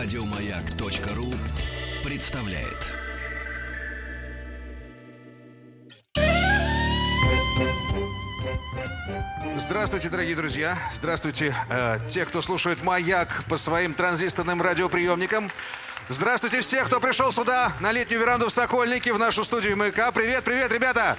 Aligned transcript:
Радиомаяк.ру 0.00 1.34
представляет. 2.04 2.86
Здравствуйте, 9.56 10.08
дорогие 10.08 10.36
друзья. 10.36 10.78
Здравствуйте, 10.92 11.52
э, 11.68 11.98
те, 12.08 12.24
кто 12.26 12.42
слушает 12.42 12.84
«Маяк» 12.84 13.42
по 13.48 13.56
своим 13.56 13.92
транзисторным 13.92 14.62
радиоприемникам. 14.62 15.50
Здравствуйте 16.06 16.60
все, 16.60 16.84
кто 16.84 17.00
пришел 17.00 17.32
сюда, 17.32 17.72
на 17.80 17.90
летнюю 17.90 18.20
веранду 18.20 18.50
в 18.50 18.52
Сокольнике, 18.52 19.12
в 19.12 19.18
нашу 19.18 19.42
студию 19.42 19.76
«Маяка». 19.76 20.12
Привет, 20.12 20.44
привет, 20.44 20.70
ребята! 20.70 21.18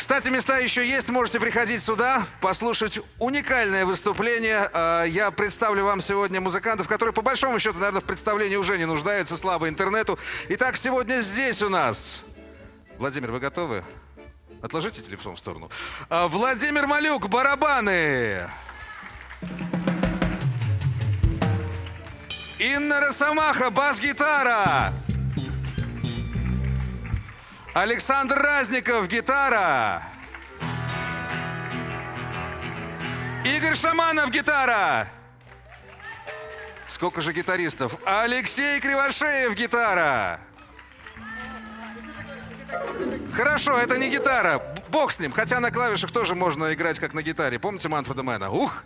Кстати, 0.00 0.30
места 0.30 0.56
еще 0.56 0.84
есть, 0.88 1.10
можете 1.10 1.38
приходить 1.38 1.82
сюда, 1.82 2.24
послушать 2.40 3.00
уникальное 3.18 3.84
выступление. 3.84 4.70
Э, 4.72 5.04
Я 5.06 5.30
представлю 5.30 5.84
вам 5.84 6.00
сегодня 6.00 6.40
музыкантов, 6.40 6.88
которые 6.88 7.12
по 7.12 7.20
большому 7.20 7.58
счету, 7.58 7.78
наверное, 7.78 8.00
в 8.00 8.04
представлении 8.04 8.56
уже 8.56 8.78
не 8.78 8.86
нуждаются, 8.86 9.36
слабо 9.36 9.68
интернету. 9.68 10.18
Итак, 10.48 10.78
сегодня 10.78 11.20
здесь 11.20 11.62
у 11.62 11.68
нас... 11.68 12.24
Владимир, 12.96 13.30
вы 13.30 13.40
готовы? 13.40 13.84
Отложите 14.62 15.02
телефон 15.02 15.36
в 15.36 15.38
сторону. 15.38 15.70
А, 16.08 16.28
Владимир 16.28 16.86
Малюк, 16.86 17.28
барабаны. 17.28 18.48
Инна 22.58 23.00
Росомаха, 23.00 23.68
бас-гитара. 23.68 24.94
Александр 27.72 28.36
Разников, 28.36 29.06
гитара. 29.06 30.02
Игорь 33.44 33.76
Шаманов, 33.76 34.30
гитара. 34.30 35.08
Сколько 36.88 37.20
же 37.20 37.32
гитаристов? 37.32 37.96
Алексей 38.04 38.80
Кривошеев, 38.80 39.54
гитара. 39.54 40.40
Хорошо, 43.32 43.78
это 43.78 43.98
не 43.98 44.10
гитара. 44.10 44.60
Бог 44.88 45.12
с 45.12 45.20
ним. 45.20 45.30
Хотя 45.30 45.60
на 45.60 45.70
клавишах 45.70 46.10
тоже 46.10 46.34
можно 46.34 46.74
играть 46.74 46.98
как 46.98 47.14
на 47.14 47.22
гитаре. 47.22 47.60
Помните 47.60 47.88
Манфреда 47.88 48.24
Мэна? 48.24 48.50
Ух! 48.50 48.82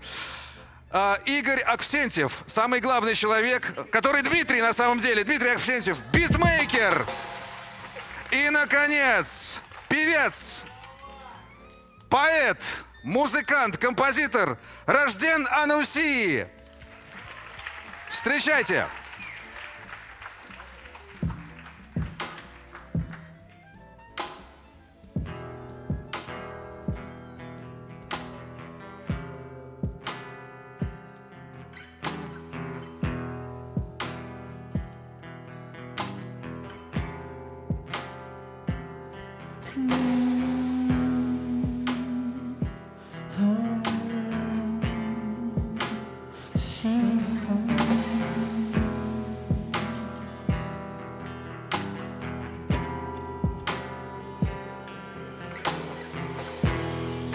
А, 0.91 1.19
Игорь 1.25 1.63
Аксентьев, 1.63 2.43
самый 2.47 2.81
главный 2.81 3.15
человек, 3.15 3.91
который 3.91 4.21
Дмитрий 4.23 4.61
на 4.61 4.75
самом 4.75 5.01
деле. 5.01 5.25
Дмитрий 5.25 5.51
Аксентьев, 5.51 5.99
битмейкер. 6.13 7.07
И, 8.31 8.51
наконец, 8.51 9.61
певец, 9.89 10.65
поэт, 12.09 12.63
музыкант, 13.05 13.79
композитор 13.79 14.59
Рожден 14.87 15.47
Ануси. 15.51 16.49
Встречайте. 18.09 18.89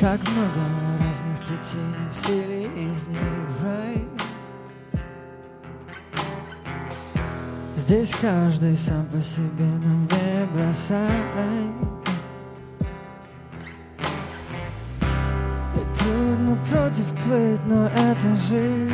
Как 0.09 0.22
много 0.31 0.62
разных 1.02 1.38
путей, 1.42 1.94
но 2.00 2.09
все 2.09 2.34
ли 2.34 2.64
из 2.64 3.08
них 3.09 3.20
в 3.59 3.64
рай? 3.64 4.08
Здесь 7.75 8.16
каждый 8.19 8.75
сам 8.75 9.06
по 9.06 9.22
себе, 9.22 9.66
но 9.66 10.08
не 10.09 10.46
бросай. 10.52 11.06
И 15.75 16.00
трудно 16.00 16.58
против 16.68 17.06
плыть, 17.24 17.62
но 17.68 17.86
это 17.90 18.36
жизнь. 18.48 18.92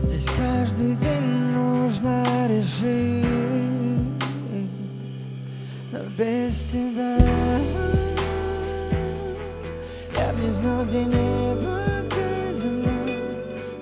Здесь 0.00 0.28
каждый 0.36 0.96
день 0.96 1.52
нужно 1.54 2.24
решить 2.48 3.19
без 6.20 6.64
тебя. 6.66 7.16
Я 10.14 10.32
б 10.34 10.40
не 10.42 10.50
знал, 10.50 10.84
где 10.84 11.04
небо, 11.04 11.80
где 12.04 12.54
земля 12.60 13.16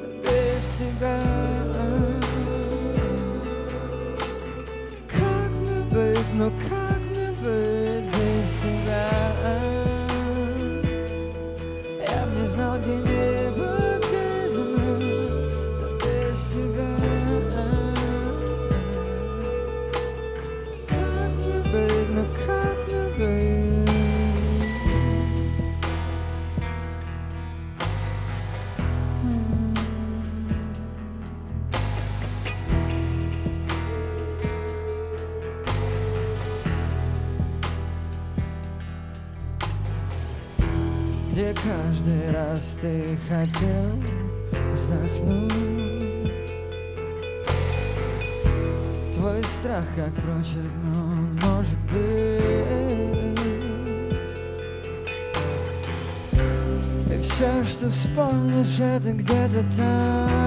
Но 0.01 0.07
без 0.23 0.65
тебя. 0.79 1.19
Как 5.09 5.51
мне 5.51 5.81
быть, 5.91 6.35
ну 6.35 6.53
как 6.69 6.78
все, 57.99 58.09
что 58.09 58.29
вспомнишь, 58.29 58.79
это 58.81 59.13
где-то 59.13 59.65
там 59.77 60.38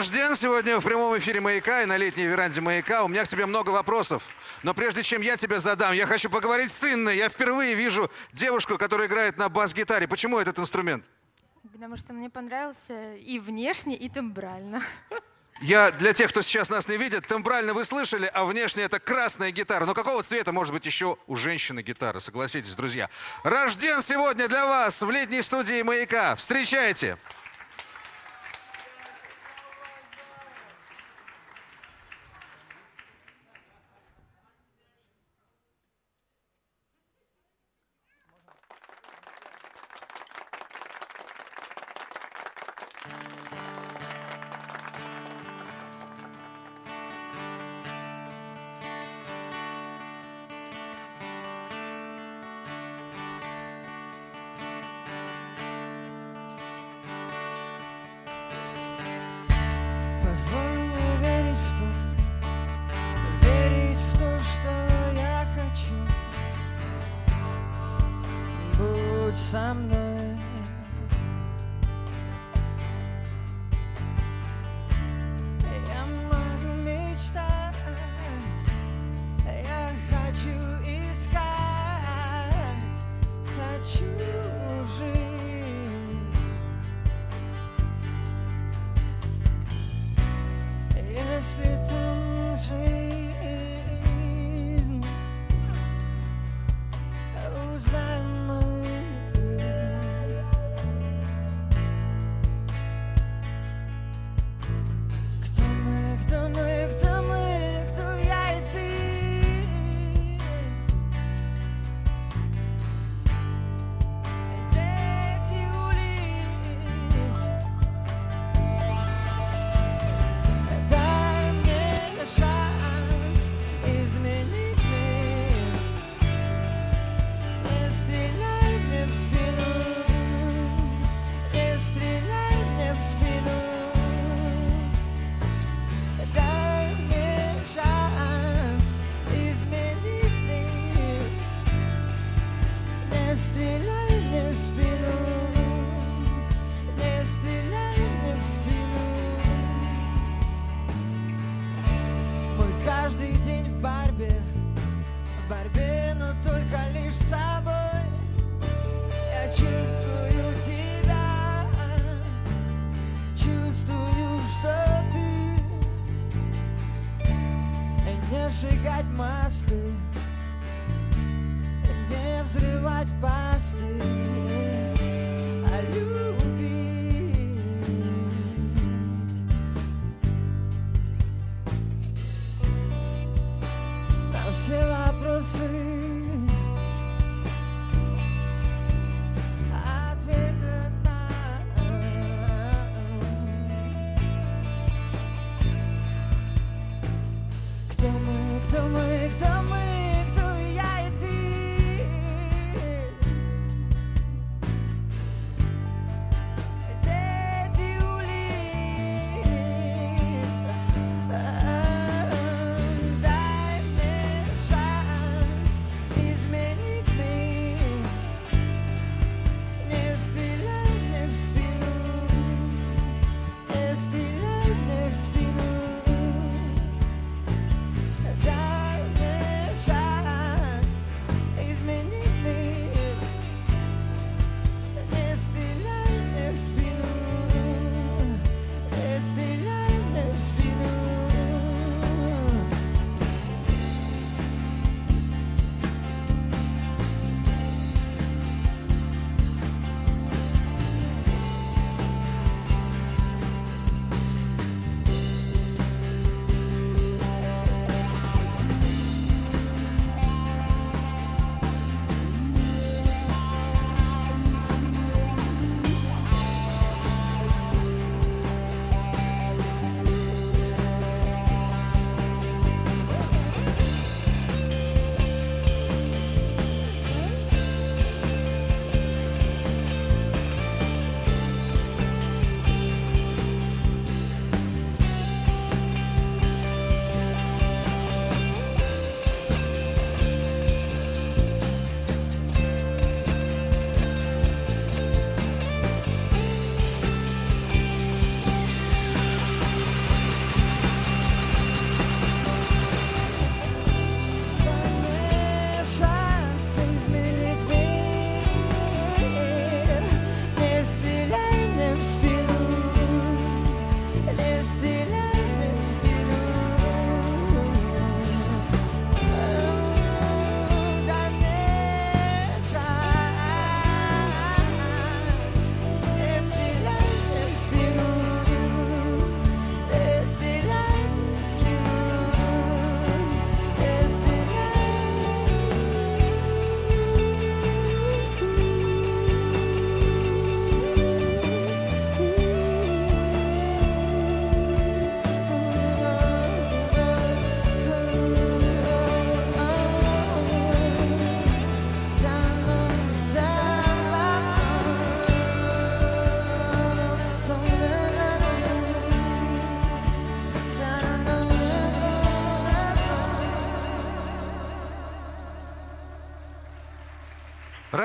Рожден 0.00 0.34
сегодня 0.34 0.80
в 0.80 0.82
прямом 0.82 1.18
эфире 1.18 1.42
«Маяка» 1.42 1.82
и 1.82 1.84
на 1.84 1.98
летней 1.98 2.24
веранде 2.24 2.62
«Маяка». 2.62 3.04
У 3.04 3.08
меня 3.08 3.22
к 3.22 3.28
тебе 3.28 3.44
много 3.44 3.68
вопросов. 3.68 4.22
Но 4.62 4.72
прежде 4.72 5.02
чем 5.02 5.20
я 5.20 5.36
тебе 5.36 5.60
задам, 5.60 5.92
я 5.92 6.06
хочу 6.06 6.30
поговорить 6.30 6.72
с 6.72 6.82
Инной. 6.84 7.18
Я 7.18 7.28
впервые 7.28 7.74
вижу 7.74 8.10
девушку, 8.32 8.78
которая 8.78 9.08
играет 9.08 9.36
на 9.36 9.50
бас-гитаре. 9.50 10.08
Почему 10.08 10.38
этот 10.38 10.58
инструмент? 10.58 11.04
Потому 11.70 11.98
что 11.98 12.14
мне 12.14 12.30
понравился 12.30 13.12
и 13.16 13.38
внешне, 13.38 13.94
и 13.94 14.08
тембрально. 14.08 14.82
Я 15.60 15.90
для 15.90 16.14
тех, 16.14 16.30
кто 16.30 16.40
сейчас 16.40 16.70
нас 16.70 16.88
не 16.88 16.96
видит, 16.96 17.26
тембрально 17.26 17.74
вы 17.74 17.84
слышали, 17.84 18.30
а 18.32 18.46
внешне 18.46 18.84
это 18.84 18.98
красная 19.00 19.50
гитара. 19.50 19.84
Но 19.84 19.92
какого 19.92 20.22
цвета 20.22 20.50
может 20.50 20.72
быть 20.72 20.86
еще 20.86 21.18
у 21.26 21.36
женщины 21.36 21.82
гитара, 21.82 22.20
согласитесь, 22.20 22.74
друзья? 22.74 23.10
Рожден 23.44 24.00
сегодня 24.00 24.48
для 24.48 24.64
вас 24.64 25.02
в 25.02 25.10
летней 25.10 25.42
студии 25.42 25.82
«Маяка». 25.82 26.36
Встречайте! 26.36 27.18
Позволь 27.18 27.39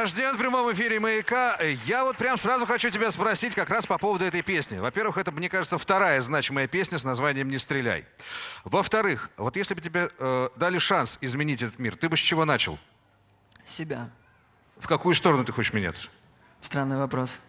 Рожден 0.05 0.35
в 0.35 0.37
прямом 0.37 0.71
эфире 0.71 0.99
«Маяка». 0.99 1.57
Я 1.87 2.03
вот 2.03 2.15
прям 2.15 2.37
сразу 2.37 2.67
хочу 2.67 2.91
тебя 2.91 3.09
спросить 3.09 3.55
как 3.55 3.71
раз 3.71 3.87
по 3.87 3.97
поводу 3.97 4.23
этой 4.23 4.43
песни. 4.43 4.77
Во-первых, 4.77 5.17
это, 5.17 5.31
мне 5.31 5.49
кажется, 5.49 5.79
вторая 5.79 6.21
значимая 6.21 6.67
песня 6.67 6.99
с 6.99 7.03
названием 7.03 7.49
«Не 7.49 7.57
стреляй». 7.57 8.05
Во-вторых, 8.65 9.31
вот 9.35 9.55
если 9.55 9.73
бы 9.73 9.81
тебе 9.81 10.11
э, 10.19 10.49
дали 10.57 10.77
шанс 10.77 11.17
изменить 11.21 11.63
этот 11.63 11.79
мир, 11.79 11.95
ты 11.95 12.07
бы 12.07 12.17
с 12.17 12.19
чего 12.19 12.45
начал? 12.45 12.77
Себя. 13.65 14.11
В 14.77 14.87
какую 14.87 15.15
сторону 15.15 15.43
ты 15.43 15.51
хочешь 15.51 15.73
меняться? 15.73 16.09
Странный 16.61 16.97
вопрос. 16.97 17.41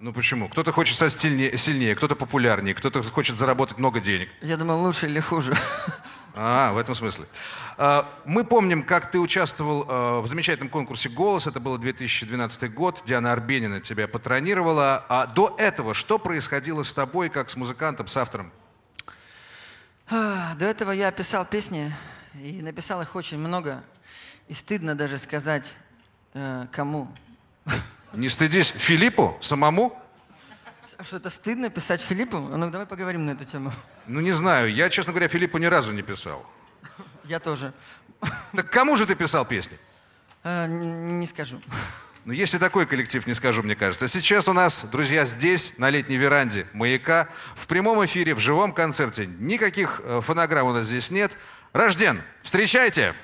Ну 0.00 0.14
почему? 0.14 0.48
Кто-то 0.48 0.72
хочет 0.72 0.96
стать 0.96 1.12
сильнее, 1.12 1.58
сильнее 1.58 1.94
кто-то 1.94 2.16
популярнее, 2.16 2.74
кто-то 2.74 3.02
хочет 3.02 3.36
заработать 3.36 3.76
много 3.76 4.00
денег. 4.00 4.30
Я 4.40 4.56
думал, 4.56 4.80
лучше 4.80 5.08
или 5.08 5.20
хуже. 5.20 5.54
А, 6.40 6.72
в 6.72 6.78
этом 6.78 6.94
смысле. 6.94 7.26
А, 7.78 8.08
Мы 8.24 8.44
помним, 8.44 8.84
как 8.84 9.10
ты 9.10 9.18
участвовал 9.18 9.84
а, 9.88 10.20
в 10.20 10.28
замечательном 10.28 10.68
конкурсе 10.68 11.08
«Голос». 11.08 11.48
Это 11.48 11.58
был 11.58 11.76
2012 11.78 12.72
год. 12.72 13.02
Диана 13.04 13.32
Арбенина 13.32 13.80
тебя 13.80 14.06
патронировала. 14.06 15.04
А 15.08 15.26
до 15.26 15.56
этого 15.58 15.94
что 15.94 16.16
происходило 16.20 16.84
с 16.84 16.94
тобой, 16.94 17.28
как 17.28 17.50
с 17.50 17.56
музыкантом, 17.56 18.06
с 18.06 18.16
автором? 18.16 18.52
А, 20.08 20.54
До 20.54 20.64
этого 20.66 20.92
я 20.92 21.10
писал 21.10 21.44
песни, 21.44 21.92
и 22.40 22.62
написал 22.62 23.02
их 23.02 23.16
очень 23.16 23.38
много. 23.38 23.82
И 24.46 24.54
стыдно 24.54 24.94
даже 24.94 25.18
сказать, 25.18 25.74
э, 26.34 26.68
кому. 26.70 27.08
Не 28.12 28.28
стыдись 28.28 28.70
Филиппу 28.76 29.36
самому? 29.40 30.00
А 30.96 31.04
что, 31.04 31.16
это 31.16 31.28
стыдно 31.30 31.70
писать 31.70 32.00
Филиппу? 32.00 32.36
А 32.36 32.56
ну, 32.56 32.70
давай 32.70 32.86
поговорим 32.86 33.26
на 33.26 33.32
эту 33.32 33.44
тему. 33.44 33.72
Ну, 34.06 34.20
не 34.20 34.32
знаю. 34.32 34.72
Я, 34.72 34.88
честно 34.88 35.12
говоря, 35.12 35.28
Филиппу 35.28 35.58
ни 35.58 35.66
разу 35.66 35.92
не 35.92 36.02
писал. 36.02 36.44
Я 37.24 37.40
тоже. 37.40 37.72
Так 38.54 38.70
кому 38.70 38.96
же 38.96 39.06
ты 39.06 39.14
писал 39.14 39.44
песни? 39.44 39.78
Э, 40.44 40.66
Не 40.66 41.26
скажу. 41.26 41.60
Ну, 42.24 42.32
если 42.32 42.58
такой 42.58 42.86
коллектив, 42.86 43.26
не 43.26 43.34
скажу, 43.34 43.62
мне 43.62 43.74
кажется. 43.74 44.08
Сейчас 44.08 44.48
у 44.48 44.52
нас, 44.52 44.84
друзья, 44.84 45.24
здесь, 45.24 45.78
на 45.78 45.88
летней 45.90 46.16
веранде 46.16 46.66
«Маяка», 46.72 47.28
в 47.54 47.66
прямом 47.66 48.04
эфире, 48.04 48.34
в 48.34 48.38
живом 48.38 48.72
концерте. 48.72 49.26
Никаких 49.26 50.00
э, 50.04 50.20
фонограмм 50.22 50.66
у 50.66 50.72
нас 50.72 50.86
здесь 50.86 51.10
нет. 51.10 51.32
Рожден, 51.72 52.22
встречайте! 52.42 53.14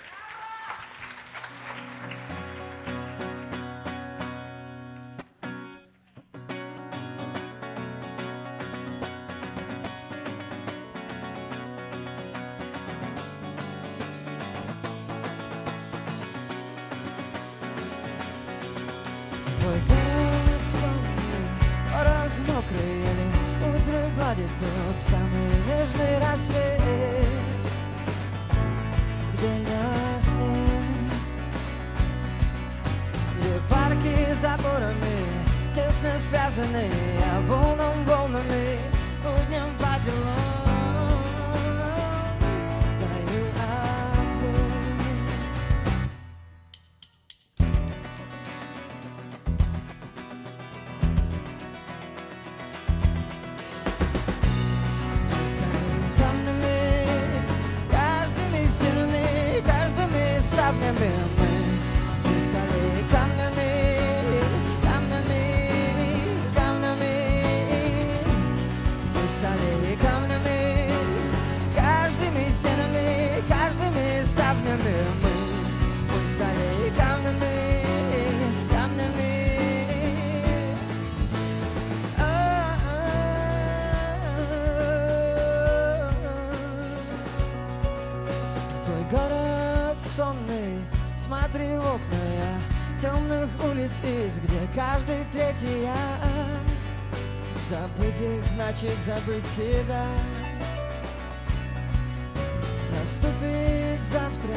Стали 69.64 69.96
камнями, 69.96 70.92
каждыми 71.74 72.50
стенами, 72.50 73.42
каждыми 73.48 74.24
ставнями 74.26 74.96
мы 75.22 75.30
мы 76.10 76.28
стали 76.28 76.90
камнями, 76.90 77.54
камнями. 78.70 79.34
Твой 88.84 89.02
город 89.10 89.96
сонный, 90.14 90.84
смотри 91.16 91.78
в 91.78 91.86
окна 91.86 92.22
я 92.36 93.00
Темных 93.00 93.48
улиц 93.64 93.92
из, 94.02 94.38
где 94.40 94.68
каждый 94.74 95.24
третий 95.32 95.84
я 95.84 96.63
Забыть 97.68 98.20
их 98.20 98.46
значит 98.46 98.94
забыть 99.06 99.46
себя. 99.46 100.04
Наступит 102.92 104.02
завтра, 104.12 104.54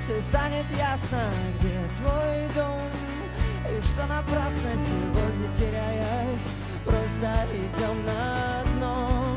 все 0.00 0.20
станет 0.20 0.66
ясно, 0.76 1.18
где 1.58 1.78
твой 1.96 2.48
дом. 2.56 2.90
И 3.70 3.80
что 3.80 4.04
напрасно 4.06 4.70
сегодня 4.76 5.48
теряясь, 5.54 6.50
просто 6.84 7.46
идем 7.52 8.04
на 8.04 8.64
дно 8.74 9.29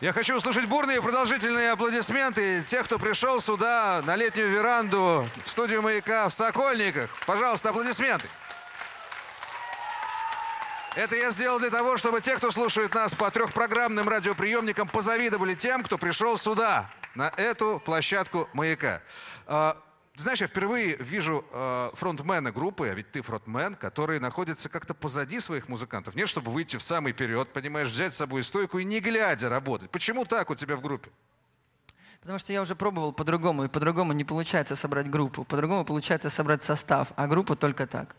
Я 0.00 0.12
хочу 0.12 0.36
услышать 0.36 0.66
бурные 0.66 1.02
продолжительные 1.02 1.72
аплодисменты 1.72 2.62
тех, 2.62 2.84
кто 2.84 3.00
пришел 3.00 3.40
сюда 3.40 4.00
на 4.04 4.14
летнюю 4.14 4.48
веранду 4.48 5.28
в 5.44 5.50
студию 5.50 5.82
«Маяка» 5.82 6.28
в 6.28 6.32
Сокольниках. 6.32 7.10
Пожалуйста, 7.26 7.70
аплодисменты. 7.70 8.28
Это 10.94 11.16
я 11.16 11.32
сделал 11.32 11.58
для 11.58 11.70
того, 11.70 11.96
чтобы 11.96 12.20
те, 12.20 12.36
кто 12.36 12.52
слушает 12.52 12.94
нас 12.94 13.16
по 13.16 13.28
трехпрограммным 13.28 14.08
радиоприемникам, 14.08 14.86
позавидовали 14.86 15.54
тем, 15.54 15.82
кто 15.82 15.98
пришел 15.98 16.38
сюда, 16.38 16.88
на 17.16 17.32
эту 17.36 17.82
площадку 17.84 18.48
«Маяка». 18.52 19.02
Ты 20.18 20.22
знаешь, 20.24 20.40
я 20.40 20.48
впервые 20.48 20.96
вижу 20.96 21.44
э, 21.52 21.90
фронтмена 21.94 22.50
группы, 22.50 22.88
а 22.88 22.94
ведь 22.94 23.12
ты 23.12 23.22
фронтмен, 23.22 23.76
который 23.76 24.18
находится 24.18 24.68
как-то 24.68 24.92
позади 24.92 25.38
своих 25.38 25.68
музыкантов. 25.68 26.16
Нет, 26.16 26.28
чтобы 26.28 26.50
выйти 26.50 26.76
в 26.76 26.82
самый 26.82 27.12
вперед, 27.12 27.52
понимаешь, 27.52 27.88
взять 27.88 28.14
с 28.14 28.16
собой 28.16 28.42
стойку 28.42 28.80
и 28.80 28.84
не 28.84 28.98
глядя 28.98 29.48
работать. 29.48 29.90
Почему 29.90 30.24
так 30.24 30.50
у 30.50 30.56
тебя 30.56 30.74
в 30.74 30.80
группе? 30.80 31.12
Потому 32.20 32.40
что 32.40 32.52
я 32.52 32.62
уже 32.62 32.74
пробовал 32.74 33.12
по-другому, 33.12 33.62
и 33.62 33.68
по-другому 33.68 34.12
не 34.12 34.24
получается 34.24 34.74
собрать 34.74 35.08
группу. 35.08 35.44
По-другому 35.44 35.84
получается 35.84 36.30
собрать 36.30 36.64
состав, 36.64 37.12
а 37.14 37.28
группу 37.28 37.54
только 37.54 37.86
так. 37.86 38.16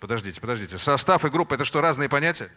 Подождите, 0.00 0.40
подождите. 0.40 0.78
Состав 0.78 1.24
и 1.24 1.28
группа— 1.28 1.54
это 1.56 1.64
что, 1.64 1.80
разные 1.80 2.08
понятия? 2.08 2.50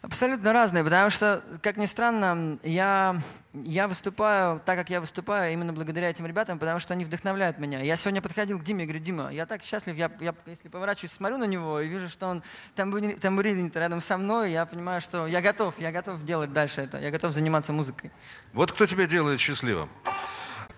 Абсолютно 0.00 0.52
разные, 0.52 0.84
потому 0.84 1.10
что, 1.10 1.42
как 1.60 1.76
ни 1.76 1.86
странно, 1.86 2.58
я, 2.62 3.20
я 3.52 3.88
выступаю 3.88 4.60
так, 4.60 4.76
как 4.78 4.90
я 4.90 5.00
выступаю, 5.00 5.52
именно 5.52 5.72
благодаря 5.72 6.08
этим 6.08 6.24
ребятам, 6.24 6.58
потому 6.58 6.78
что 6.78 6.94
они 6.94 7.04
вдохновляют 7.04 7.58
меня. 7.58 7.82
Я 7.82 7.96
сегодня 7.96 8.22
подходил 8.22 8.58
к 8.58 8.64
Диме 8.64 8.84
и 8.84 8.86
говорю, 8.86 9.04
Дима, 9.04 9.32
я 9.32 9.44
так 9.44 9.62
счастлив, 9.62 9.96
я, 9.96 10.10
я 10.20 10.34
если 10.46 10.68
поворачиваюсь, 10.68 11.12
смотрю 11.12 11.36
на 11.38 11.44
него 11.44 11.80
и 11.80 11.88
вижу, 11.88 12.08
что 12.08 12.28
он 12.28 12.42
тамбурин, 12.74 13.18
тамбуринит 13.18 13.76
рядом 13.76 14.00
со 14.00 14.16
мной, 14.16 14.52
я 14.52 14.64
понимаю, 14.66 15.00
что 15.00 15.26
я 15.26 15.42
готов, 15.42 15.78
я 15.78 15.92
готов 15.92 16.24
делать 16.24 16.52
дальше 16.52 16.80
это, 16.80 17.00
я 17.00 17.10
готов 17.10 17.32
заниматься 17.32 17.72
музыкой. 17.72 18.12
Вот 18.52 18.72
кто 18.72 18.86
тебя 18.86 19.06
делает 19.06 19.40
счастливым. 19.40 19.90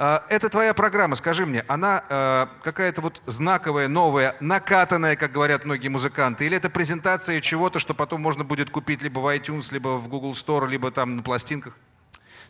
А, 0.02 0.24
Это 0.30 0.48
твоя 0.48 0.72
программа, 0.72 1.14
скажи 1.14 1.44
мне, 1.44 1.62
она 1.68 2.02
э, 2.08 2.46
какая-то 2.62 3.02
вот 3.02 3.20
знаковая, 3.26 3.86
новая, 3.86 4.34
накатанная, 4.40 5.14
как 5.14 5.30
говорят 5.30 5.66
многие 5.66 5.88
музыканты, 5.88 6.46
или 6.46 6.56
это 6.56 6.70
презентация 6.70 7.42
чего-то, 7.42 7.78
что 7.78 7.92
потом 7.92 8.22
можно 8.22 8.42
будет 8.42 8.70
купить 8.70 9.02
либо 9.02 9.18
в 9.20 9.26
iTunes, 9.26 9.66
либо 9.70 9.98
в 9.98 10.08
Google 10.08 10.32
Store, 10.32 10.66
либо 10.66 10.90
там 10.90 11.16
на 11.16 11.22
пластинках? 11.22 11.76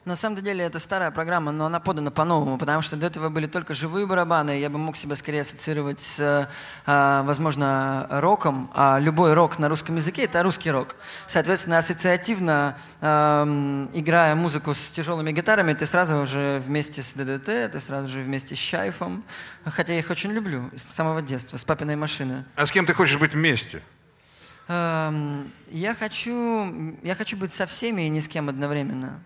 На 0.07 0.17
самом 0.17 0.43
деле 0.43 0.65
это 0.65 0.79
старая 0.79 1.11
программа, 1.11 1.53
но 1.53 1.67
она 1.67 1.79
подана 1.79 2.11
по-новому, 2.11 2.57
потому 2.57 2.81
что 2.81 2.97
до 2.97 3.07
этого 3.07 3.29
были 3.29 3.47
только 3.47 3.75
живые 3.75 4.07
барабаны. 4.07 4.59
Я 4.59 4.71
бы 4.71 4.79
мог 4.79 4.97
себя 4.97 5.15
скорее 5.15 5.43
ассоциировать 5.43 6.01
с, 6.01 6.49
э, 6.87 7.23
возможно, 7.27 8.07
роком. 8.09 8.71
А 8.75 8.99
любой 8.99 9.35
рок 9.35 9.59
на 9.59 9.69
русском 9.69 9.97
языке— 9.97 10.23
это 10.25 10.43
русский 10.43 10.71
рок. 10.71 10.97
Соответственно, 11.27 11.77
ассоциативно, 11.77 12.79
играя 13.01 14.35
музыку 14.35 14.73
с 14.73 14.91
тяжелыми 14.91 15.33
гитарами, 15.33 15.75
ты 15.75 15.85
сразу 15.85 16.25
же 16.25 16.63
вместе 16.65 17.03
с 17.03 17.13
ДДТ, 17.13 17.71
ты 17.71 17.79
сразу 17.79 18.09
же 18.09 18.23
вместе 18.23 18.55
с 18.55 18.59
Шайфом. 18.59 19.23
Хотя 19.67 19.93
я 19.93 19.99
их 19.99 20.09
очень 20.09 20.33
люблю 20.33 20.71
с 20.75 20.95
самого 20.95 21.21
детства, 21.21 21.59
с 21.59 21.65
папиной 21.65 21.97
машины. 21.97 22.47
А 22.57 22.65
с 22.65 22.73
кем 22.73 22.87
ты 22.87 22.95
хочешь 22.95 23.19
быть 23.19 23.35
вместе? 23.35 23.83
Я, 24.67 25.95
хочу, 25.99 26.97
я 27.03 27.15
хочу 27.15 27.37
быть 27.37 27.53
со 27.53 27.67
всеми 27.67 28.03
и 28.03 28.09
ни 28.09 28.21
с 28.21 28.29
кем 28.29 28.49
одновременно. 28.49 29.21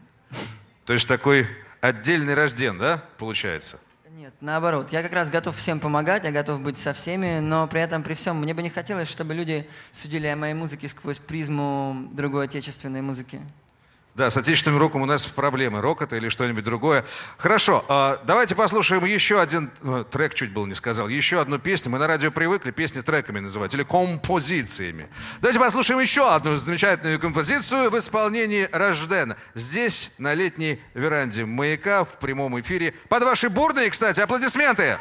То 0.86 0.92
есть 0.92 1.08
такой 1.08 1.46
отдельный 1.80 2.34
рожден, 2.34 2.78
да, 2.78 3.02
получается? 3.18 3.80
Нет, 4.10 4.34
наоборот. 4.40 4.92
Я 4.92 5.02
как 5.02 5.12
раз 5.12 5.28
готов 5.28 5.56
всем 5.56 5.80
помогать, 5.80 6.24
я 6.24 6.30
готов 6.30 6.60
быть 6.60 6.76
со 6.76 6.92
всеми, 6.92 7.40
но 7.40 7.66
при 7.66 7.80
этом, 7.80 8.02
при 8.02 8.14
всем, 8.14 8.36
мне 8.36 8.54
бы 8.54 8.62
не 8.62 8.70
хотелось, 8.70 9.08
чтобы 9.08 9.34
люди 9.34 9.68
судили 9.92 10.26
о 10.26 10.36
моей 10.36 10.54
музыке 10.54 10.88
сквозь 10.88 11.18
призму 11.18 12.08
другой 12.12 12.44
отечественной 12.44 13.02
музыки. 13.02 13.40
Да, 14.14 14.31
с 14.31 14.37
отечественным 14.37 14.79
роком 14.79 15.03
у 15.03 15.07
нас 15.07 15.27
проблемы. 15.27 15.81
Рок 15.81 16.00
это 16.00 16.14
или 16.14 16.29
что-нибудь 16.29 16.62
другое. 16.62 17.05
Хорошо, 17.37 17.85
а, 17.88 18.22
давайте 18.24 18.55
послушаем 18.55 19.05
еще 19.05 19.40
один 19.40 19.72
э, 19.83 20.05
трек, 20.09 20.35
чуть 20.35 20.53
было 20.53 20.66
не 20.66 20.74
сказал, 20.74 21.09
еще 21.09 21.40
одну 21.40 21.59
песню. 21.59 21.90
Мы 21.90 21.98
на 21.98 22.07
радио 22.07 22.31
привыкли 22.31 22.70
песни 22.70 23.00
треками 23.00 23.40
называть 23.40 23.74
или 23.74 23.83
композициями. 23.83 25.09
Давайте 25.40 25.59
послушаем 25.59 25.98
еще 25.98 26.33
одну 26.33 26.57
замечательную 26.57 27.18
композицию 27.18 27.90
в 27.90 27.98
исполнении 27.98 28.68
Рождена. 28.70 29.37
Здесь, 29.57 30.12
на 30.18 30.35
летней 30.35 30.81
веранде 30.94 31.44
«Маяка» 31.44 32.05
в 32.05 32.20
прямом 32.20 32.61
эфире. 32.61 32.94
Под 33.09 33.24
ваши 33.24 33.48
бурные, 33.48 33.90
кстати, 33.90 34.20
аплодисменты. 34.20 34.96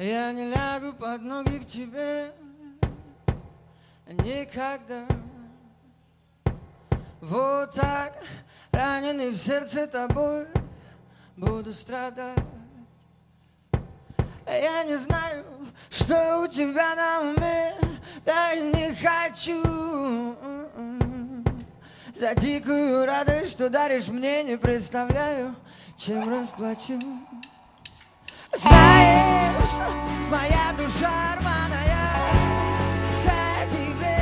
Я 0.00 0.32
не 0.32 0.46
лягу 0.46 0.94
под 0.94 1.20
ноги 1.20 1.58
к 1.58 1.66
тебе 1.66 2.32
никогда. 4.06 5.04
Вот 7.20 7.72
так, 7.72 8.14
раненый 8.72 9.28
в 9.28 9.36
сердце 9.36 9.86
тобой, 9.86 10.46
буду 11.36 11.74
страдать. 11.74 12.38
Я 14.46 14.84
не 14.84 14.96
знаю, 14.96 15.44
что 15.90 16.44
у 16.44 16.46
тебя 16.46 16.94
на 16.94 17.20
уме, 17.32 17.74
да 18.24 18.54
и 18.54 18.72
не 18.72 18.94
хочу. 18.94 20.34
За 22.14 22.34
дикую 22.36 23.04
радость, 23.04 23.52
что 23.52 23.68
даришь 23.68 24.08
мне, 24.08 24.44
не 24.44 24.56
представляю, 24.56 25.54
чем 25.94 26.26
расплачусь. 26.30 27.04
Знаешь, 28.54 29.49
моя 30.30 30.72
душа 30.76 31.36
рваная 31.40 32.02
вся 33.12 33.66
тебе. 33.68 34.18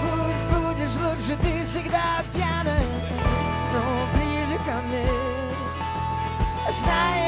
Пусть 0.00 0.46
будешь 0.52 0.96
лучше, 1.02 1.36
ты 1.42 1.64
всегда 1.66 2.22
пьяная, 2.32 2.82
но 3.72 4.06
ближе 4.14 4.58
ко 4.66 4.80
мне. 4.86 5.06
Знаешь, 6.80 7.27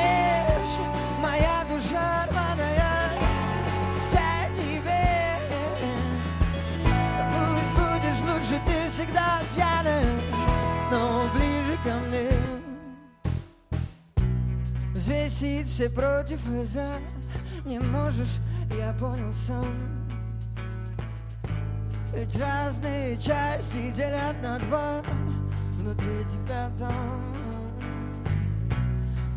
Взвесить 15.40 15.68
все 15.68 15.88
против 15.88 16.38
и 16.52 16.66
за. 16.66 16.98
Не 17.64 17.78
можешь, 17.78 18.36
я 18.76 18.92
понял 18.92 19.32
сам. 19.32 19.64
Ведь 22.14 22.36
разные 22.36 23.16
части 23.16 23.90
делят 23.92 24.36
на 24.42 24.58
два. 24.58 25.02
Внутри 25.78 26.26
тебя 26.30 26.70
там. 26.78 27.22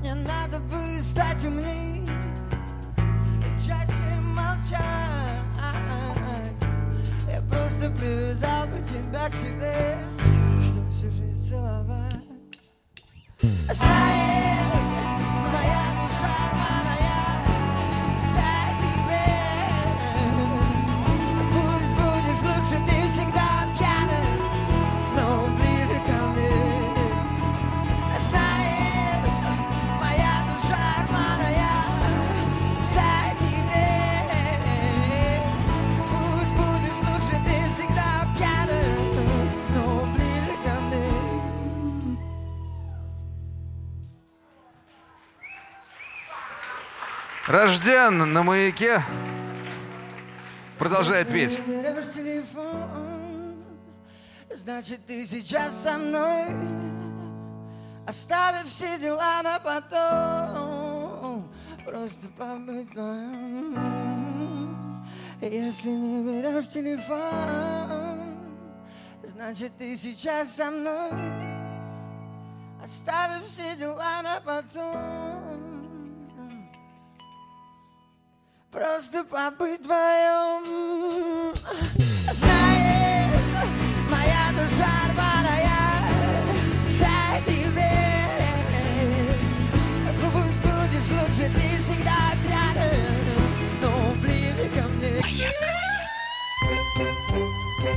Не 0.02 0.14
надо 0.14 0.60
бы 0.60 1.00
стать 1.02 1.46
умней 1.46 2.06
И 2.98 3.66
чаще 3.66 4.20
молчать. 4.20 4.82
Я 7.32 7.42
просто 7.50 7.90
привязал 7.92 8.68
бы 8.68 8.80
тебя 8.82 9.30
к 9.30 9.34
себе 9.34 9.98
Чтоб 10.62 10.90
всю 10.92 11.10
жизнь 11.12 11.50
целовать. 11.50 12.20
Знаешь, 13.72 14.53
Рожден 47.54 48.18
на 48.34 48.42
маяке 48.42 49.00
продолжает 50.80 51.28
петь. 51.28 51.60
Значит 54.50 55.06
ты 55.06 55.24
сейчас 55.24 55.84
со 55.84 56.00
мной, 56.00 56.46
оставив 58.08 58.66
все 58.66 58.98
дела 58.98 59.44
на 59.44 59.60
потом, 59.60 61.48
просто 61.86 62.28
побыть 62.30 62.90
вдвоем. 62.90 63.78
Если 65.40 65.90
не 65.90 66.24
берешь 66.24 66.70
телефон, 66.70 68.36
значит 69.24 69.78
ты 69.78 69.96
сейчас 69.96 70.56
со 70.56 70.72
мной. 70.72 71.12
Оставив 72.84 73.46
все 73.46 73.76
дела 73.76 74.24
на 74.24 74.42
потом. 74.42 75.33
Просто 78.74 79.24
побыть 79.24 79.82
вдвоем. 79.82 81.54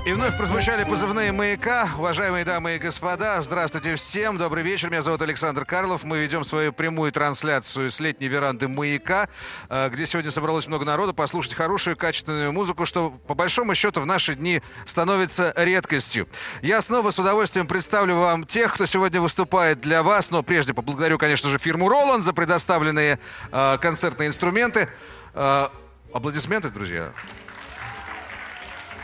И 0.07 0.12
вновь 0.12 0.37
прозвучали 0.37 0.85
позывные 0.85 1.33
«Маяка». 1.33 1.88
Уважаемые 1.99 2.45
дамы 2.45 2.77
и 2.77 2.79
господа, 2.79 3.40
здравствуйте 3.40 3.97
всем. 3.97 4.38
Добрый 4.38 4.62
вечер. 4.62 4.88
Меня 4.88 5.03
зовут 5.03 5.21
Александр 5.21 5.64
Карлов. 5.64 6.05
Мы 6.05 6.19
ведем 6.19 6.45
свою 6.45 6.73
прямую 6.73 7.11
трансляцию 7.11 7.90
с 7.90 7.99
летней 7.99 8.29
веранды 8.29 8.69
«Маяка», 8.69 9.29
э, 9.69 9.88
где 9.88 10.07
сегодня 10.07 10.31
собралось 10.31 10.69
много 10.69 10.85
народу 10.85 11.12
послушать 11.12 11.55
хорошую, 11.55 11.97
качественную 11.97 12.53
музыку, 12.53 12.87
что, 12.87 13.11
по 13.27 13.35
большому 13.35 13.75
счету, 13.75 14.01
в 14.01 14.07
наши 14.07 14.37
дни 14.37 14.62
становится 14.85 15.53
редкостью. 15.57 16.29
Я 16.62 16.83
снова 16.83 17.11
с 17.11 17.19
удовольствием 17.19 17.66
представлю 17.66 18.14
вам 18.14 18.45
тех, 18.45 18.75
кто 18.75 18.87
сегодня 18.87 19.21
выступает 19.21 19.81
для 19.81 20.05
вас. 20.05 20.31
Но 20.31 20.45
прежде 20.45 20.73
поблагодарю, 20.73 21.19
конечно 21.19 21.51
же, 21.51 21.59
фирму 21.59 21.88
«Роланд» 21.88 22.23
за 22.23 22.33
предоставленные 22.33 23.19
э, 23.51 23.79
концертные 23.81 24.29
инструменты. 24.29 24.88
Э, 25.35 25.66
аплодисменты, 26.12 26.69
друзья. 26.71 27.11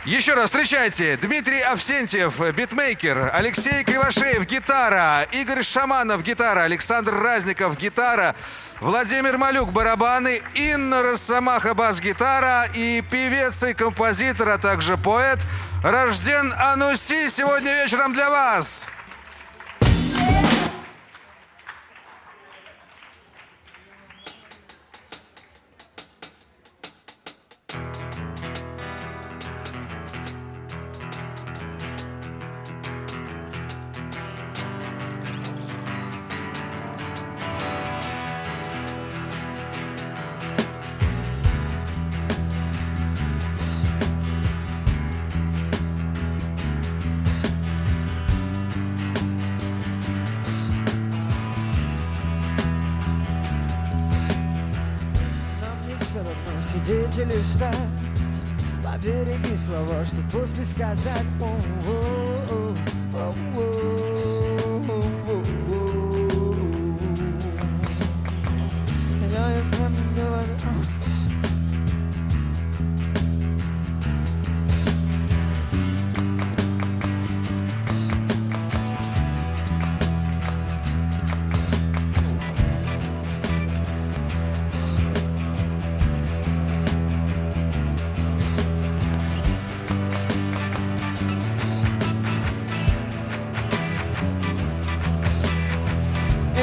Еще 0.05 0.33
раз 0.33 0.47
встречайте, 0.47 1.15
Дмитрий 1.15 1.61
Авсентьев, 1.61 2.37
битмейкер, 2.53 3.31
Алексей 3.33 3.85
Кривошеев, 3.85 4.45
гитара, 4.45 5.25
Игорь 5.31 5.63
Шаманов, 5.63 6.23
гитара, 6.23 6.63
Александр 6.63 7.15
Разников, 7.15 7.77
гитара, 7.77 8.35
Владимир 8.81 9.37
Малюк, 9.37 9.71
барабаны, 9.71 10.41
Инна 10.55 11.03
Росомаха, 11.03 11.73
бас-гитара. 11.73 12.65
И 12.73 13.01
певец 13.09 13.63
и 13.63 13.73
композитор, 13.73 14.49
а 14.49 14.57
также 14.57 14.97
поэт. 14.97 15.39
Рожден 15.81 16.53
Ануси 16.57 17.29
сегодня 17.29 17.71
вечером 17.71 18.13
для 18.13 18.29
вас. 18.29 18.89
Что 60.75 61.12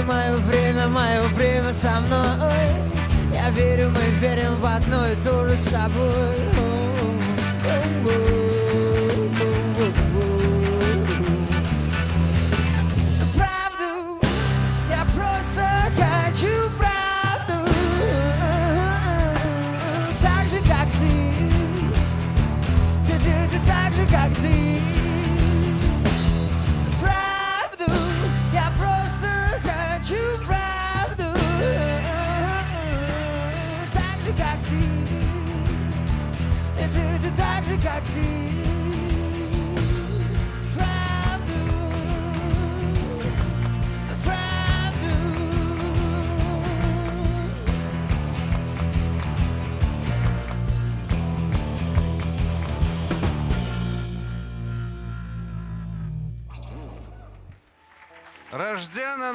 И 0.01 0.03
мое 0.03 0.35
время, 0.37 0.89
мое 0.89 1.21
время 1.35 1.75
со 1.75 2.01
мной. 2.01 2.71
Я 3.35 3.51
верю, 3.51 3.91
мы 3.91 4.01
верим 4.19 4.55
в 4.59 4.65
одно 4.65 5.07
и 5.07 5.15
то 5.17 5.47
же 5.47 5.55
с 5.55 5.65
тобой 5.65 6.41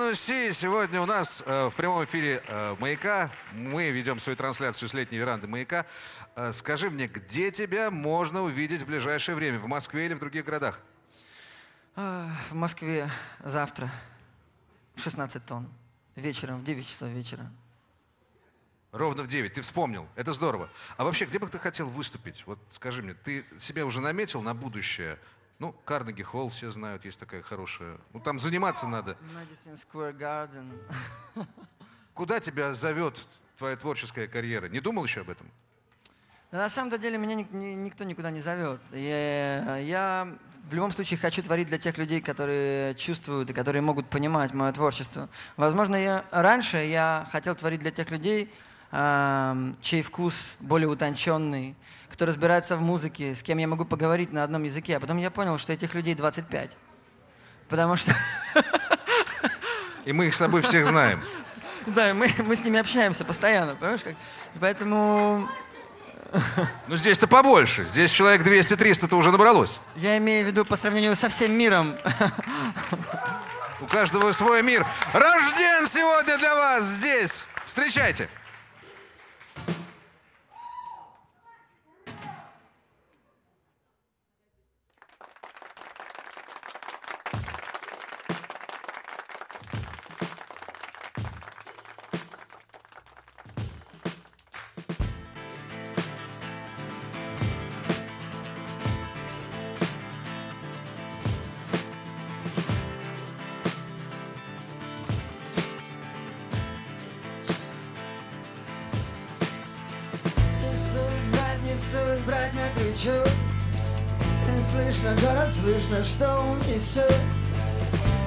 Ануси 0.06 0.52
сегодня 0.52 1.02
у 1.02 1.08
нас 1.08 1.42
э, 1.48 1.68
в 1.68 1.74
прямом 1.74 2.06
эфире 2.06 2.44
э, 2.48 2.76
«Маяка». 2.78 3.32
Мы 3.54 3.90
ведем 3.90 4.20
свою 4.20 4.38
трансляцию 4.38 4.88
с 4.88 4.94
летней 4.94 5.18
веранды 5.18 5.48
«Маяка». 5.48 5.88
Э, 6.36 6.52
скажи 6.52 6.92
мне, 6.92 7.08
где 7.08 7.50
тебя 7.50 7.90
можно 7.90 8.44
увидеть 8.44 8.84
в 8.84 8.86
ближайшее 8.86 9.36
время? 9.36 9.58
В 9.58 9.66
Москве 9.66 10.06
или 10.06 10.14
в 10.14 10.20
других 10.20 10.46
городах? 10.46 10.80
А, 11.96 12.30
В 12.52 12.54
Москве 12.54 13.10
завтра 13.44 13.92
в 14.94 15.02
16 15.02 15.44
тонн. 15.44 15.68
Вечером, 16.16 16.60
в 16.60 16.64
9 16.64 16.88
часов 16.88 17.10
вечера. 17.10 17.52
Ровно 18.92 19.24
в 19.24 19.28
9. 19.28 19.54
Ты 19.54 19.62
вспомнил. 19.64 20.08
Это 20.16 20.34
здорово. 20.34 20.70
А 20.98 21.04
вообще, 21.04 21.26
где 21.26 21.40
бы 21.40 21.48
ты 21.48 21.58
хотел 21.58 21.90
выступить? 21.90 22.44
Вот 22.46 22.60
скажи 22.70 23.02
мне, 23.02 23.16
ты 23.16 23.44
себя 23.58 23.84
уже 23.88 24.02
наметил 24.02 24.44
на 24.44 24.54
будущее? 24.54 25.18
Ну, 25.60 25.72
Карнеги 25.86 26.22
Холл 26.22 26.50
все 26.50 26.70
знают, 26.70 27.06
есть 27.06 27.20
такая 27.20 27.42
хорошая. 27.42 27.98
Ну, 28.14 28.20
там 28.20 28.40
заниматься 28.40 28.88
надо. 28.88 29.18
Madison 29.34 29.76
Square 29.80 30.18
Garden. 30.18 30.70
Куда 32.14 32.40
тебя 32.40 32.74
зовет 32.76 33.26
твоя 33.58 33.76
творческая 33.78 34.28
карьера? 34.28 34.68
Не 34.68 34.80
думал 34.82 35.06
еще 35.06 35.22
об 35.22 35.30
этом? 35.30 35.50
Но 36.52 36.58
на 36.60 36.70
самом 36.70 36.98
деле 37.00 37.18
меня 37.18 37.36
ник- 37.36 37.52
ни- 37.52 37.74
никто 37.74 38.04
никуда 38.04 38.32
не 38.32 38.42
зовет. 38.42 38.80
Я, 38.92 39.78
я 39.78 40.28
в 40.70 40.74
любом 40.74 40.92
случае 40.92 41.18
хочу 41.20 41.42
творить 41.42 41.68
для 41.68 41.78
тех 41.78 41.98
людей, 41.98 42.22
которые 42.22 42.96
чувствуют 42.96 43.50
и 43.50 43.54
которые 43.54 43.82
могут 43.82 44.10
понимать 44.10 44.54
мое 44.54 44.72
творчество. 44.74 45.30
Возможно, 45.58 45.96
я 45.96 46.26
раньше 46.32 46.78
я 46.78 47.28
хотел 47.32 47.56
творить 47.56 47.80
для 47.80 47.92
тех 47.92 48.10
людей, 48.12 48.54
чей 49.82 50.02
вкус 50.02 50.56
более 50.60 50.88
утонченный, 50.88 51.76
кто 52.12 52.26
разбирается 52.26 52.78
в 52.78 52.82
музыке, 52.82 53.36
с 53.36 53.44
кем 53.44 53.58
я 53.58 53.68
могу 53.68 53.84
поговорить 53.86 54.32
на 54.32 54.44
одном 54.44 54.64
языке. 54.64 54.98
А 54.98 55.00
потом 55.00 55.18
я 55.18 55.32
понял, 55.32 55.58
что 55.58 55.74
этих 55.74 55.94
людей 55.96 56.16
25. 56.16 56.78
Потому 57.68 57.96
что, 57.98 58.14
И 60.06 60.14
мы 60.14 60.28
их 60.28 60.36
с 60.36 60.38
тобой 60.38 60.62
всех 60.62 60.86
знаем. 60.88 61.24
да, 61.88 62.14
мы, 62.14 62.30
мы 62.46 62.56
с 62.56 62.64
ними 62.64 62.80
общаемся 62.80 63.26
постоянно, 63.26 63.76
понимаешь? 63.76 64.02
Как? 64.04 64.14
Поэтому 64.60 65.50
Ну, 66.88 66.96
здесь-то 66.96 67.28
побольше. 67.28 67.88
Здесь 67.88 68.12
человек 68.12 68.46
200-300-то 68.46 69.16
уже 69.18 69.32
набралось. 69.32 69.80
я 69.96 70.18
имею 70.18 70.46
в 70.46 70.48
виду 70.48 70.64
по 70.66 70.76
сравнению 70.76 71.16
со 71.16 71.28
всем 71.30 71.52
миром. 71.54 71.96
У 73.82 73.86
каждого 73.88 74.32
свой 74.32 74.62
мир. 74.64 74.86
Рожден 75.14 75.88
сегодня 75.88 76.38
для 76.38 76.56
вас 76.56 76.84
здесь. 76.86 77.46
Встречайте. 77.66 78.30
Слышно, 115.06 115.28
город 115.28 115.54
слышно, 115.54 116.04
что 116.04 116.40
он 116.40 116.58
несет 116.68 117.16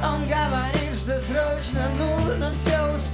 Он 0.03 0.23
говорит, 0.27 0.95
что 0.95 1.19
срочно 1.19 1.81
нужно 1.99 2.53
все 2.53 2.95
успеть 2.95 3.08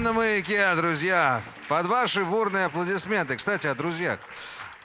на 0.00 0.12
маяке», 0.12 0.74
друзья. 0.76 1.42
Под 1.68 1.86
ваши 1.86 2.24
бурные 2.24 2.66
аплодисменты. 2.66 3.36
Кстати, 3.36 3.66
о 3.66 3.74
друзьях. 3.74 4.18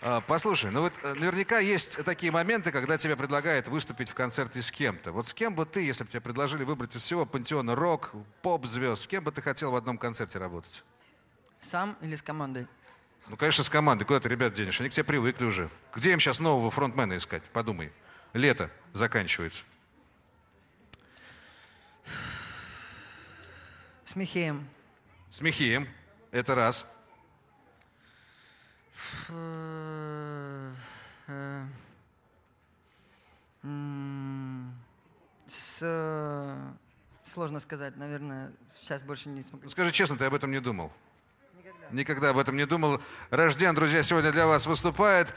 А, 0.01 0.21
Послушай, 0.21 0.71
ну 0.71 0.81
вот 0.81 0.93
э, 1.03 1.13
наверняка 1.13 1.59
есть 1.59 2.03
такие 2.03 2.31
моменты, 2.31 2.71
когда 2.71 2.97
тебе 2.97 3.15
предлагают 3.15 3.67
выступить 3.67 4.09
в 4.09 4.13
концерте 4.13 4.61
с 4.61 4.71
кем-то. 4.71 5.11
Вот 5.11 5.27
с 5.27 5.33
кем 5.33 5.55
бы 5.55 5.65
ты, 5.65 5.81
если 5.81 6.03
бы 6.03 6.09
тебе 6.09 6.21
предложили 6.21 6.63
выбрать 6.63 6.95
из 6.95 7.01
всего 7.01 7.25
пантеона 7.25 7.75
рок, 7.75 8.11
поп-звезд, 8.41 9.03
с 9.03 9.07
кем 9.07 9.23
бы 9.23 9.31
ты 9.31 9.41
хотел 9.41 9.71
в 9.71 9.75
одном 9.75 9.97
концерте 9.97 10.37
работать? 10.37 10.83
Сам 11.59 11.97
или 12.01 12.15
с 12.15 12.21
командой? 12.21 12.67
Ну, 13.27 13.37
конечно, 13.37 13.63
с 13.63 13.69
командой. 13.69 14.03
Куда 14.03 14.19
ты 14.19 14.29
ребят 14.29 14.53
денешь? 14.53 14.79
Они 14.79 14.89
к 14.89 14.93
тебе 14.93 15.05
привыкли 15.05 15.45
уже. 15.45 15.69
Где 15.95 16.11
им 16.11 16.19
сейчас 16.19 16.39
нового 16.39 16.69
фронтмена 16.69 17.15
искать? 17.15 17.43
Подумай. 17.53 17.91
Лето 18.33 18.69
заканчивается. 18.93 19.63
С 24.03 24.15
Михеем. 24.15 24.67
С 25.35 25.41
Михеем. 25.41 25.85
Это 26.31 26.55
раз. 26.55 26.89
С... 35.45 35.79
э, 35.81 36.71
Сложно 37.25 37.59
сказать, 37.59 37.97
наверное, 37.97 38.53
сейчас 38.79 39.01
больше 39.01 39.27
не 39.27 39.43
смогу. 39.43 39.65
Ну, 39.65 39.69
скажи 39.71 39.91
честно, 39.91 40.15
ты 40.15 40.23
об 40.23 40.33
этом 40.35 40.51
не 40.51 40.61
думал? 40.61 40.93
Никогда 41.91 42.29
об 42.29 42.37
этом 42.37 42.57
не 42.57 42.65
думал. 42.65 43.01
Рожден, 43.29 43.75
друзья, 43.75 44.03
сегодня 44.03 44.31
для 44.31 44.47
вас 44.47 44.65
выступает. 44.65 45.33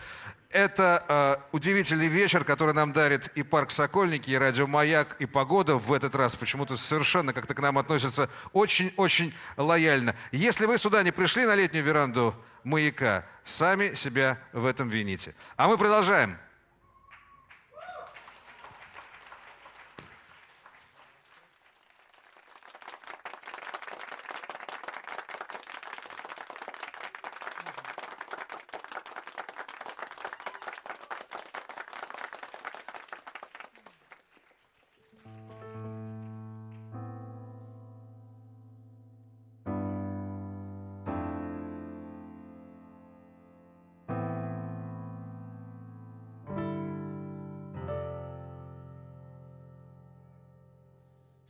Это 0.51 1.05
э, 1.09 1.37
удивительный 1.53 2.09
вечер, 2.09 2.43
который 2.43 2.73
нам 2.73 2.93
дарит 2.93 3.29
и 3.35 3.43
парк 3.43 3.71
Сокольники, 3.71 4.31
и 4.31 4.37
радио 4.37 4.67
Маяк, 4.67 5.17
и 5.19 5.27
погода 5.27 5.77
в 5.77 5.93
этот 5.93 6.15
раз 6.15 6.37
почему-то 6.37 6.77
совершенно 6.77 7.35
как-то 7.35 7.55
к 7.55 7.61
нам 7.61 7.77
относится 7.77 8.31
очень-очень 8.53 9.35
лояльно. 9.59 10.17
Если 10.33 10.65
вы 10.65 10.79
сюда 10.79 11.03
не 11.03 11.11
пришли 11.11 11.45
на 11.45 11.55
летнюю 11.55 11.85
веранду 11.85 12.35
Маяка, 12.65 13.27
сами 13.45 13.93
себя 13.93 14.39
в 14.53 14.65
этом 14.65 14.89
вините. 14.89 15.35
А 15.57 15.69
мы 15.69 15.77
продолжаем. 15.77 16.39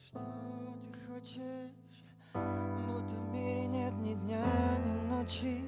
Что 0.08 0.20
ты 0.80 1.12
хочешь? 1.12 2.06
Будто 2.32 3.14
в 3.14 3.28
мире 3.30 3.66
нет 3.66 3.92
ни 3.98 4.14
дня, 4.14 4.42
ни 4.86 5.10
ночи. 5.10 5.62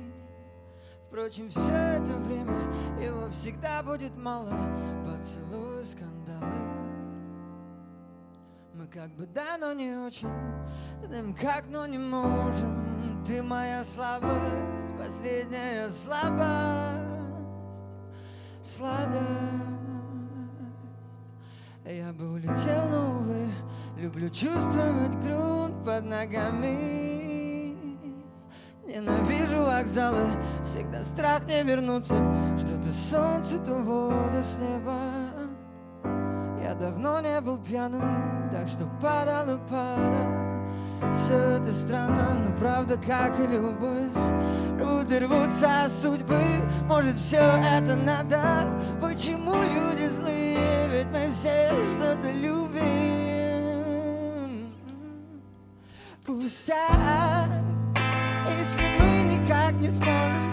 Впрочем, 1.07 1.51
все 1.51 1.71
это 1.71 2.17
время 2.25 2.59
его 3.03 3.29
всегда 3.31 3.83
будет 3.83 4.17
мало. 4.17 4.51
Поцелуй 5.05 5.85
скандалы. 5.85 6.47
Мы 8.73 8.87
как 8.87 9.15
бы 9.15 9.27
да, 9.27 9.59
но 9.59 9.75
не 9.75 9.95
очень. 9.95 10.31
Знаем 11.03 11.35
как, 11.35 11.67
но 11.69 11.87
не 11.87 11.99
можем. 11.99 13.23
Ты 13.27 13.43
моя 13.43 13.85
слабость, 13.85 14.87
последняя 14.99 15.91
слабость. 15.91 17.85
Сладость. 18.63 19.21
Я 21.85 22.13
бы 22.13 22.33
улетел, 22.33 22.89
но, 22.91 23.00
люблю 24.01 24.31
чувствовать 24.31 25.15
грунт 25.23 25.85
под 25.85 26.07
ногами. 26.07 27.77
Ненавижу 28.87 29.63
вокзалы, 29.65 30.27
всегда 30.65 31.03
страх 31.03 31.43
не 31.47 31.63
вернуться, 31.63 32.15
что 32.59 32.79
то 32.79 32.89
солнце, 32.93 33.59
то 33.59 33.75
воду 33.75 34.43
с 34.43 34.57
неба. 34.57 35.01
Я 36.63 36.75
давно 36.75 37.21
не 37.21 37.41
был 37.43 37.59
пьяным, 37.59 38.49
так 38.51 38.69
что 38.69 38.87
падал 39.03 39.59
и. 39.69 41.15
Все 41.15 41.35
это 41.35 41.71
странно, 41.71 42.35
но 42.45 42.57
правда, 42.59 42.97
как 42.97 43.39
и 43.39 43.47
любовь. 43.47 44.11
И 45.11 45.19
рвутся 45.19 45.89
судьбы, 45.91 46.41
может 46.87 47.17
все 47.17 47.39
это 47.39 47.97
надо. 47.97 48.67
Почему 49.01 49.55
люди 49.57 50.07
злые, 50.07 50.89
ведь 50.91 51.07
мы 51.07 51.31
все 51.31 51.69
что-то 51.95 52.31
любим. 52.31 53.30
Пустяк, 56.39 57.51
если 58.57 58.83
мы 59.01 59.33
никак 59.33 59.73
не 59.81 59.91
сможем 59.91 60.50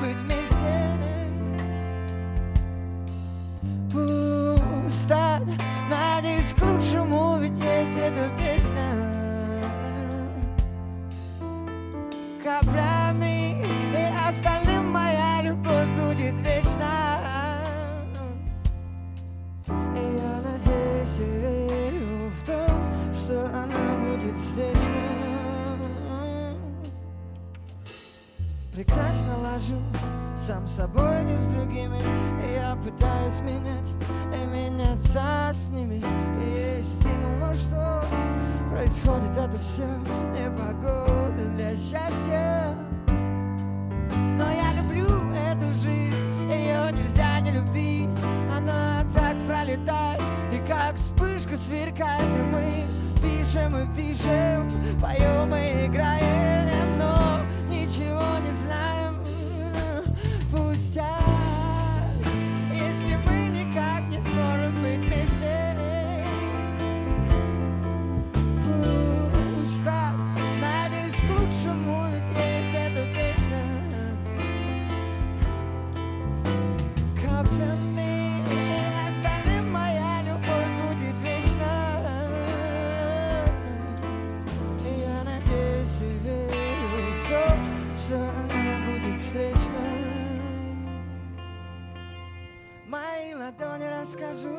Мои 93.57 93.65
ладони 93.65 93.87
расскажу 93.89 94.55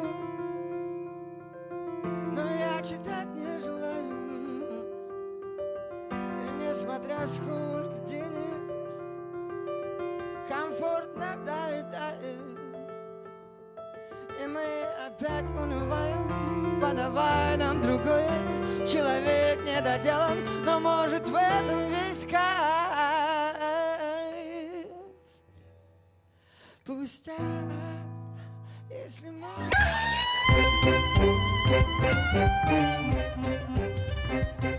Но 2.33 2.43
я 2.43 2.83
читать 2.83 3.29
не 3.35 3.61
желаю. 3.61 4.19
И 6.11 6.51
несмотря 6.61 7.27
сколько 7.27 8.01
денег 8.07 8.59
Комфортно 10.49 11.37
давит 11.45 11.87
И 14.41 14.47
мы 14.47 14.65
опять 15.07 15.51
унываем 15.51 16.81
Подавай 16.81 17.57
нам 17.59 17.81
другое. 17.81 18.87
Человек 18.87 19.65
не 19.65 19.81
доделан 19.81 20.39
Но 20.65 20.81
может 20.81 21.29
в 21.29 21.35
этом 21.35 21.89
весь 21.89 22.25
кайф. 22.25 22.39
Пусть 26.85 27.29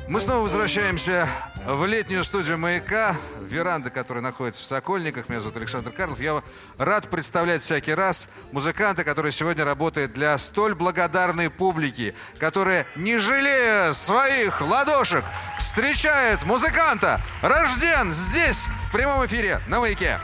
мы... 0.10 0.20
Снова 0.20 0.44
возвращаемся 0.44 1.28
в 1.66 1.86
летнюю 1.86 2.24
студию 2.24 2.58
«Маяка», 2.58 3.16
веранда, 3.42 3.90
которая 3.90 4.22
находится 4.22 4.62
в 4.64 4.66
Сокольниках. 4.66 5.30
Меня 5.30 5.40
зовут 5.40 5.58
Александр 5.58 5.92
Карлов. 5.92 6.20
Я 6.20 6.44
рад 6.78 7.10
представлять 7.10 7.62
всякий 7.62 7.94
раз 7.94 8.28
музыканта, 8.52 9.04
который 9.04 9.32
сегодня 9.32 9.66
работает 9.66 10.14
для 10.14 10.38
столь 10.38 10.76
благодарной 10.76 11.50
публики, 11.50 12.14
которая, 12.38 12.86
не 12.96 13.18
жалея 13.18 13.94
своих 13.94 14.62
ладошек, 14.62 15.24
встречает 15.58 16.44
музыканта. 16.44 17.22
Рожден 17.42 18.12
здесь, 18.12 18.68
в 18.88 18.92
прямом 18.92 19.26
эфире, 19.26 19.62
на 19.68 19.80
«Маяке». 19.80 20.20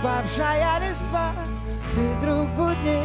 Опавшая 0.00 0.78
листва 0.78 1.32
Ты 1.92 2.14
друг 2.20 2.48
будней, 2.50 3.02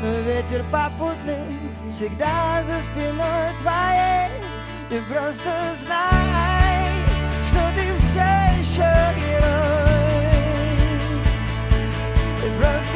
но 0.00 0.20
ветер 0.20 0.64
попутный 0.70 1.58
Всегда 1.88 2.62
за 2.62 2.78
спиной 2.80 3.58
твоей. 3.58 4.30
Ты 4.88 5.02
просто 5.02 5.50
знай, 5.82 7.04
что 7.42 7.58
ты 7.74 7.82
все 7.98 8.28
еще 8.56 8.88
герой. 9.16 10.28
Ты 12.40 12.48
просто 12.52 12.87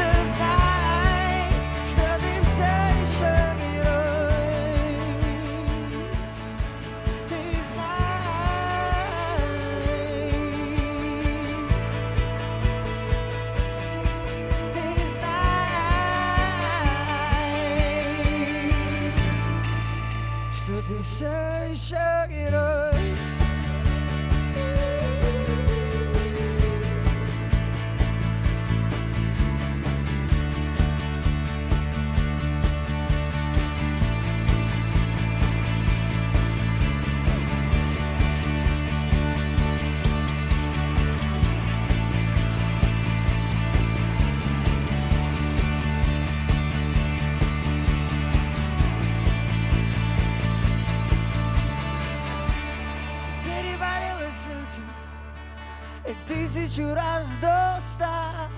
тысячу 56.73 56.95
раз 56.95 57.37
до 57.37 57.79
ста 57.81 58.49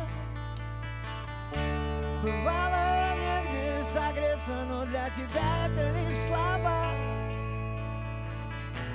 Бывало 2.22 3.16
негде 3.16 3.82
согреться, 3.92 4.64
но 4.68 4.84
для 4.86 5.10
тебя 5.10 5.66
это 5.66 5.90
лишь 5.92 6.18
слова 6.26 6.90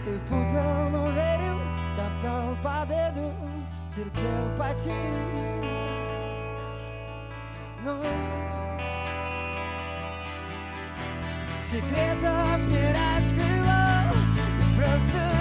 Ты 0.05 0.17
путал, 0.20 0.89
но 0.89 1.11
верил, 1.11 1.59
топтал 1.97 2.55
победу, 2.63 3.34
терпел 3.93 4.57
потери. 4.57 5.70
Но 7.84 8.01
секретов 11.59 12.67
не 12.67 12.93
раскрывал 12.93 14.13
Ты 14.36 14.82
просто 14.82 15.39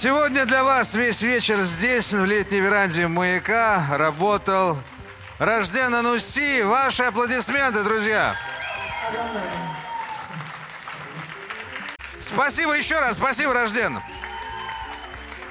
Сегодня 0.00 0.46
для 0.46 0.64
вас 0.64 0.94
весь 0.94 1.20
вечер 1.20 1.60
здесь, 1.60 2.14
в 2.14 2.24
летней 2.24 2.60
веранде 2.60 3.06
«Маяка», 3.06 3.84
работал 3.90 4.78
Рожден 5.38 5.94
Ануси. 5.94 6.62
Ваши 6.62 7.02
аплодисменты, 7.02 7.82
друзья. 7.82 8.34
Спасибо 12.18 12.72
еще 12.72 12.98
раз. 12.98 13.16
Спасибо, 13.16 13.52
Рожден. 13.52 14.00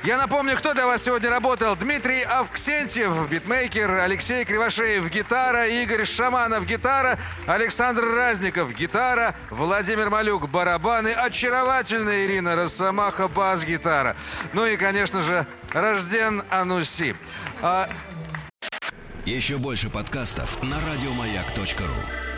Я 0.03 0.17
напомню, 0.17 0.55
кто 0.55 0.73
для 0.73 0.85
вас 0.87 1.03
сегодня 1.03 1.29
работал. 1.29 1.75
Дмитрий 1.75 2.21
Авксентьев, 2.23 3.29
битмейкер, 3.29 3.91
Алексей 3.99 4.45
Кривошеев, 4.45 5.09
гитара, 5.09 5.67
Игорь 5.67 6.05
Шаманов, 6.05 6.65
гитара, 6.65 7.19
Александр 7.45 8.05
Разников, 8.05 8.73
гитара, 8.73 9.35
Владимир 9.49 10.09
Малюк, 10.09 10.49
барабаны, 10.49 11.09
очаровательная 11.09 12.25
Ирина 12.25 12.55
Росомаха, 12.55 13.27
бас-гитара. 13.27 14.15
Ну 14.53 14.65
и, 14.65 14.77
конечно 14.77 15.21
же, 15.21 15.45
Рожден 15.73 16.43
Ануси. 16.49 17.15
А, 17.61 17.89
Еще 19.25 19.57
больше 19.57 19.89
подкастов 19.89 20.63
на 20.63 20.77
радиомаяк.ру. 20.79 22.28